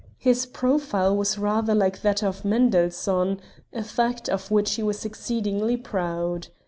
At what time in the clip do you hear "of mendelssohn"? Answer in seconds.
2.23-3.39